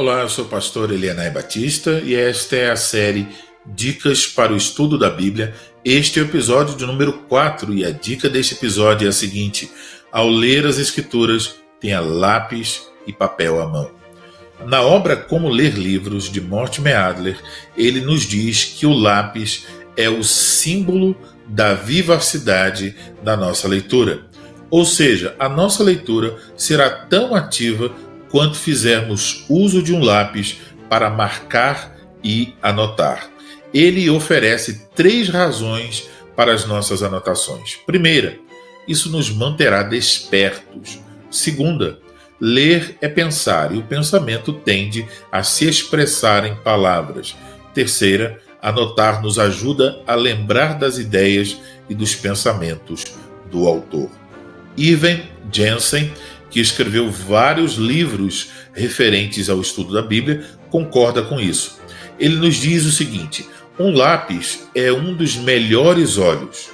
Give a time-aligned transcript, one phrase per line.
[0.00, 3.28] Olá, eu sou o pastor Elianai Batista e esta é a série
[3.66, 5.54] Dicas para o Estudo da Bíblia.
[5.84, 9.70] Este é o episódio de número 4 e a dica deste episódio é a seguinte:
[10.10, 13.90] ao ler as Escrituras, tenha lápis e papel à mão.
[14.64, 17.38] Na obra Como Ler Livros, de Mortimer Adler,
[17.76, 19.66] ele nos diz que o lápis
[19.98, 21.14] é o símbolo
[21.46, 24.22] da vivacidade da nossa leitura.
[24.70, 27.92] Ou seja, a nossa leitura será tão ativa
[28.30, 33.28] quanto fizermos uso de um lápis para marcar e anotar.
[33.72, 37.76] Ele oferece três razões para as nossas anotações.
[37.86, 38.38] Primeira,
[38.86, 40.98] isso nos manterá despertos.
[41.30, 41.98] Segunda,
[42.40, 47.36] ler é pensar e o pensamento tende a se expressar em palavras.
[47.72, 51.56] Terceira, anotar nos ajuda a lembrar das ideias
[51.88, 53.04] e dos pensamentos
[53.50, 54.10] do autor.
[54.76, 55.20] Ivan
[55.52, 56.12] Jensen,
[56.50, 61.80] que escreveu vários livros referentes ao estudo da Bíblia, concorda com isso.
[62.18, 66.70] Ele nos diz o seguinte: um lápis é um dos melhores olhos.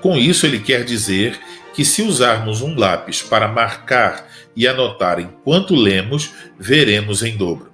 [0.00, 1.38] Com isso, ele quer dizer
[1.72, 7.70] que se usarmos um lápis para marcar e anotar enquanto lemos, veremos em dobro.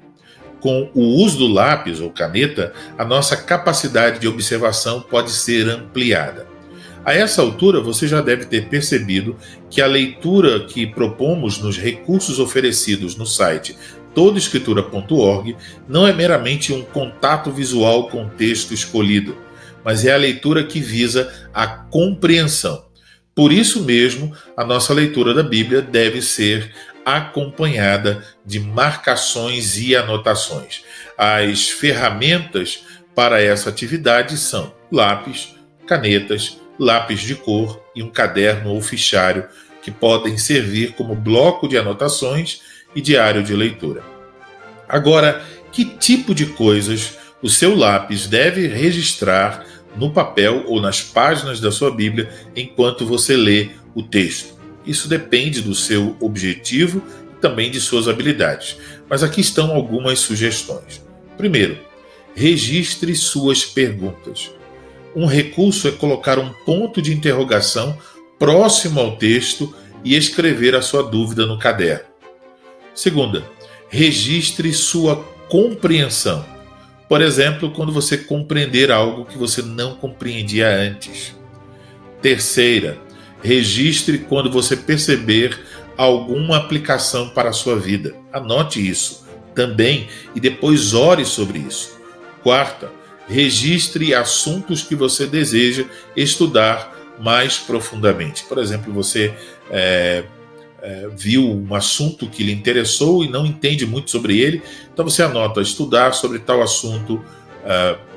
[0.61, 6.47] Com o uso do lápis ou caneta, a nossa capacidade de observação pode ser ampliada.
[7.09, 9.34] A essa altura, você já deve ter percebido
[9.70, 13.78] que a leitura que propomos nos recursos oferecidos no site
[14.15, 15.56] todoescritura.org
[15.89, 19.39] não é meramente um contato visual com o texto escolhido,
[19.83, 22.84] mas é a leitura que visa a compreensão.
[23.34, 26.75] Por isso mesmo, a nossa leitura da Bíblia deve ser
[27.06, 30.83] acompanhada de marcações e anotações.
[31.17, 32.84] As ferramentas
[33.15, 35.55] para essa atividade são lápis,
[35.87, 39.47] canetas, lápis de cor e um caderno ou fichário
[39.83, 42.61] que podem servir como bloco de anotações
[42.95, 44.03] e diário de leitura.
[44.89, 49.65] Agora, que tipo de coisas o seu lápis deve registrar
[49.97, 54.59] no papel ou nas páginas da sua Bíblia enquanto você lê o texto?
[54.84, 57.03] Isso depende do seu objetivo
[57.33, 58.77] e também de suas habilidades.
[59.09, 61.03] Mas aqui estão algumas sugestões.
[61.37, 61.78] Primeiro,
[62.34, 64.50] registre suas perguntas.
[65.15, 67.97] Um recurso é colocar um ponto de interrogação
[68.39, 69.75] próximo ao texto
[70.05, 72.07] e escrever a sua dúvida no caderno.
[72.95, 73.45] Segunda,
[73.89, 75.17] registre sua
[75.49, 76.45] compreensão.
[77.09, 81.35] Por exemplo, quando você compreender algo que você não compreendia antes.
[82.21, 82.99] Terceira,
[83.43, 85.59] Registre quando você perceber
[85.97, 88.15] alguma aplicação para a sua vida.
[88.33, 91.99] Anote isso também e depois ore sobre isso.
[92.43, 92.91] Quarta,
[93.28, 95.84] registre assuntos que você deseja
[96.16, 98.44] estudar mais profundamente.
[98.44, 99.34] Por exemplo, você
[99.71, 100.25] é,
[100.81, 104.62] é, viu um assunto que lhe interessou e não entende muito sobre ele,
[104.93, 107.15] então você anota estudar sobre tal assunto.
[107.65, 108.09] Uh,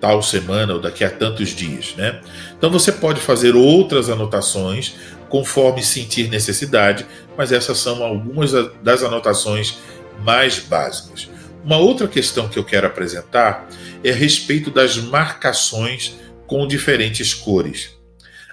[0.00, 2.20] tal semana ou daqui a tantos dias, né?
[2.56, 4.94] Então você pode fazer outras anotações
[5.28, 8.52] conforme sentir necessidade, mas essas são algumas
[8.82, 9.78] das anotações
[10.22, 11.28] mais básicas.
[11.66, 13.68] Uma outra questão que eu quero apresentar
[14.04, 16.14] é a respeito das marcações
[16.46, 17.90] com diferentes cores.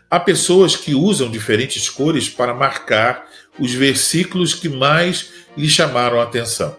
[0.09, 3.27] Há pessoas que usam diferentes cores para marcar
[3.59, 6.75] os versículos que mais lhe chamaram a atenção.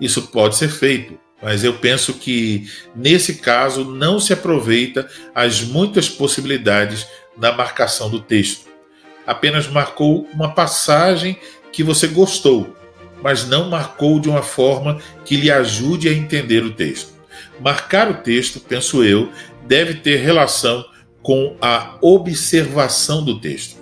[0.00, 6.08] Isso pode ser feito mas eu penso que nesse caso não se aproveita as muitas
[6.08, 7.06] possibilidades
[7.36, 8.66] na marcação do texto.
[9.26, 11.38] Apenas marcou uma passagem
[11.70, 12.74] que você gostou,
[13.22, 17.12] mas não marcou de uma forma que lhe ajude a entender o texto.
[17.60, 19.30] Marcar o texto, penso eu,
[19.66, 20.84] deve ter relação
[21.22, 23.76] com a observação do texto.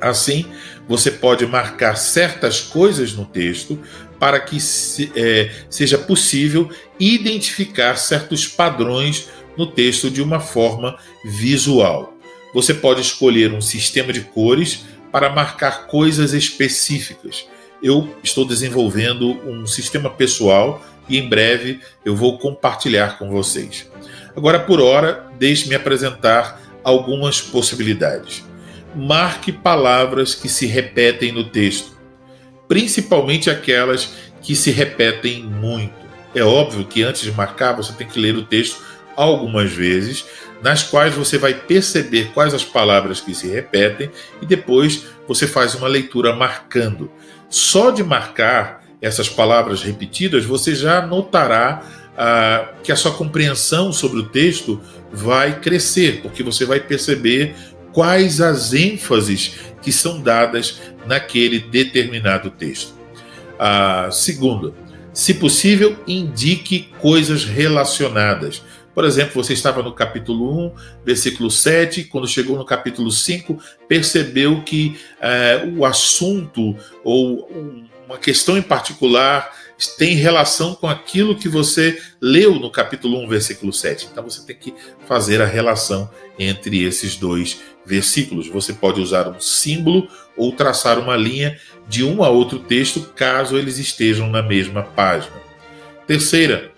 [0.00, 0.46] Assim,
[0.88, 3.78] você pode marcar certas coisas no texto
[4.18, 6.68] para que se, é, seja possível
[6.98, 12.14] identificar certos padrões no texto de uma forma visual.
[12.52, 17.46] Você pode escolher um sistema de cores para marcar coisas específicas.
[17.82, 23.90] Eu estou desenvolvendo um sistema pessoal e em breve eu vou compartilhar com vocês.
[24.36, 28.44] Agora, por hora, deixe-me apresentar algumas possibilidades.
[28.94, 32.00] Marque palavras que se repetem no texto
[32.70, 35.92] principalmente aquelas que se repetem muito.
[36.32, 38.80] É óbvio que antes de marcar você tem que ler o texto
[39.22, 40.24] algumas vezes,
[40.62, 45.74] nas quais você vai perceber quais as palavras que se repetem e depois você faz
[45.74, 47.10] uma leitura marcando.
[47.48, 51.82] Só de marcar essas palavras repetidas, você já notará
[52.16, 54.80] ah, que a sua compreensão sobre o texto
[55.12, 57.54] vai crescer, porque você vai perceber
[57.92, 62.94] quais as ênfases que são dadas naquele determinado texto.
[63.58, 64.72] A segunda,
[65.12, 68.62] Se possível, indique coisas relacionadas.
[68.94, 73.56] Por exemplo, você estava no capítulo 1, versículo 7, quando chegou no capítulo 5,
[73.88, 77.48] percebeu que é, o assunto ou
[78.06, 79.52] uma questão em particular
[79.96, 84.08] tem relação com aquilo que você leu no capítulo 1, versículo 7.
[84.10, 84.74] Então você tem que
[85.06, 88.48] fazer a relação entre esses dois versículos.
[88.48, 91.58] Você pode usar um símbolo ou traçar uma linha
[91.88, 95.34] de um a outro texto, caso eles estejam na mesma página.
[96.06, 96.69] Terceira,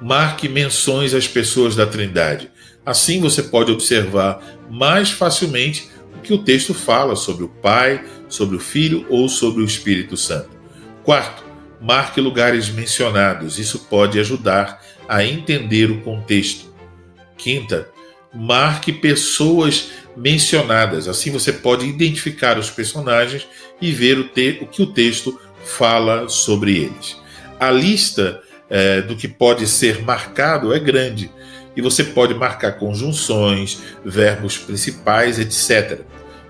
[0.00, 2.50] marque menções às pessoas da Trindade.
[2.84, 4.40] Assim você pode observar
[4.70, 9.62] mais facilmente o que o texto fala sobre o Pai, sobre o Filho ou sobre
[9.62, 10.50] o Espírito Santo.
[11.02, 11.44] Quarto,
[11.80, 13.58] marque lugares mencionados.
[13.58, 16.72] Isso pode ajudar a entender o contexto.
[17.36, 17.88] Quinta,
[18.34, 21.08] marque pessoas mencionadas.
[21.08, 23.46] Assim você pode identificar os personagens
[23.80, 27.16] e ver o, o que o texto fala sobre eles.
[27.58, 31.30] A lista é, do que pode ser marcado é grande
[31.76, 36.00] e você pode marcar conjunções, verbos principais, etc.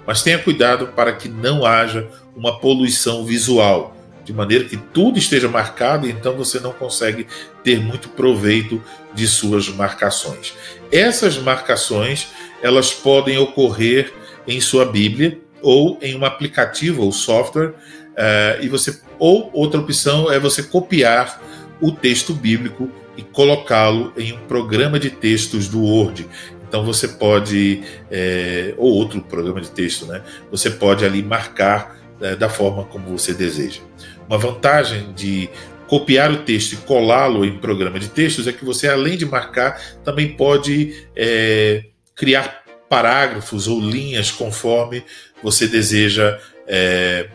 [0.07, 3.97] Mas tenha cuidado para que não haja uma poluição visual
[4.27, 7.29] de maneira que tudo esteja marcado, e então você não consegue
[7.63, 8.83] ter muito proveito
[9.15, 10.53] de suas marcações.
[10.91, 12.29] Essas marcações,
[12.61, 14.13] elas podem ocorrer
[14.47, 20.31] em sua Bíblia ou em um aplicativo ou software, uh, e você ou outra opção
[20.31, 21.41] é você copiar
[21.81, 26.27] o texto bíblico e colocá-lo em um programa de textos do Word.
[26.69, 30.23] Então você pode, é, ou outro programa de texto, né?
[30.51, 33.81] Você pode ali marcar é, da forma como você deseja.
[34.29, 35.49] Uma vantagem de
[35.87, 39.81] copiar o texto e colá-lo em programa de textos é que você, além de marcar,
[40.05, 41.85] também pode é,
[42.15, 45.05] criar parágrafos ou linhas conforme
[45.43, 47.29] você deseja é,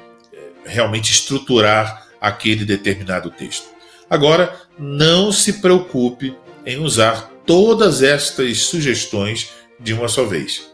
[0.65, 3.70] realmente estruturar aquele determinado texto.
[4.11, 6.35] Agora, não se preocupe
[6.65, 10.69] em usar todas estas sugestões de uma só vez.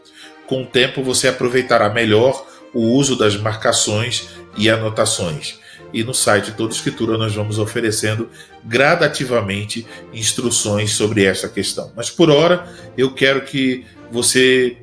[0.46, 5.58] Com o tempo, você aproveitará melhor o uso das marcações e anotações
[5.92, 8.28] e no site Toda Escritura nós vamos oferecendo
[8.64, 11.92] gradativamente instruções sobre essa questão.
[11.96, 14.78] Mas por hora eu quero que você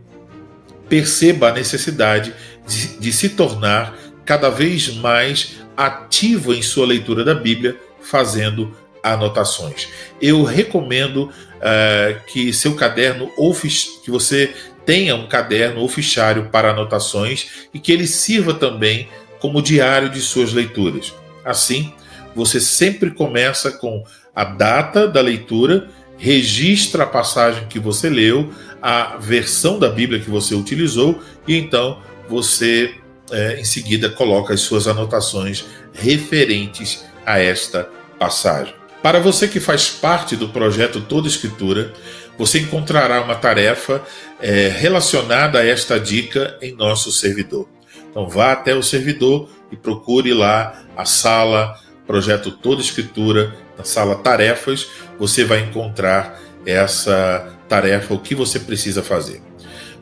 [0.90, 2.34] perceba a necessidade
[2.68, 9.88] de, de se tornar cada vez mais ativo em sua leitura da Bíblia, fazendo anotações.
[10.22, 14.54] Eu recomendo uh, que seu caderno ou que você
[14.86, 19.10] tenha um caderno ou fichário para anotações e que ele sirva também
[19.40, 21.14] como diário de suas leituras.
[21.44, 21.94] Assim,
[22.36, 24.04] você sempre começa com
[24.36, 30.30] a data da leitura, registra a passagem que você leu, a versão da Bíblia que
[30.30, 32.00] você utilizou e então
[32.30, 32.96] você
[33.32, 37.90] é, em seguida coloca as suas anotações referentes a esta
[38.20, 38.74] passagem.
[39.02, 41.94] Para você que faz parte do projeto Toda Escritura,
[42.38, 44.02] você encontrará uma tarefa
[44.42, 47.68] é, relacionada a esta dica em nosso servidor.
[48.10, 54.16] Então vá até o servidor e procure lá a sala Projeto Toda Escritura, na sala
[54.16, 54.88] Tarefas,
[55.20, 59.42] você vai encontrar essa tarefa, o que você precisa fazer.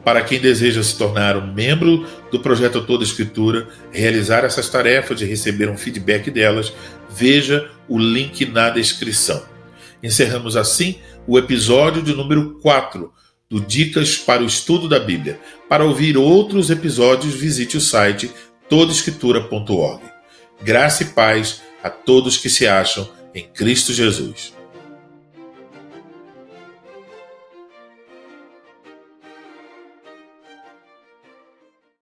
[0.04, 5.26] Para quem deseja se tornar um membro do projeto Toda Escritura, realizar essas tarefas e
[5.26, 6.74] receber um feedback delas,
[7.10, 9.44] veja o link na descrição.
[10.02, 13.14] Encerramos assim o episódio de número 4
[13.50, 15.40] do Dicas para o Estudo da Bíblia.
[15.70, 18.30] Para ouvir outros episódios, visite o site
[18.68, 20.04] todaescritura.org.
[20.62, 24.53] Graça e paz a todos que se acham em Cristo Jesus.